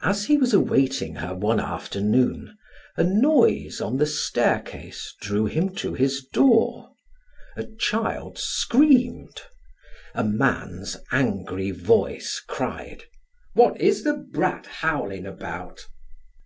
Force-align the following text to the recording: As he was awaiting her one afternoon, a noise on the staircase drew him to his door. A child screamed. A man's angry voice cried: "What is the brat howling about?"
As 0.00 0.24
he 0.24 0.38
was 0.38 0.54
awaiting 0.54 1.16
her 1.16 1.34
one 1.34 1.60
afternoon, 1.60 2.56
a 2.96 3.04
noise 3.04 3.78
on 3.78 3.98
the 3.98 4.06
staircase 4.06 5.14
drew 5.20 5.44
him 5.44 5.74
to 5.74 5.92
his 5.92 6.24
door. 6.32 6.94
A 7.58 7.64
child 7.78 8.38
screamed. 8.38 9.42
A 10.14 10.24
man's 10.24 10.96
angry 11.12 11.72
voice 11.72 12.40
cried: 12.48 13.04
"What 13.52 13.78
is 13.78 14.02
the 14.02 14.14
brat 14.14 14.64
howling 14.64 15.26
about?" 15.26 15.86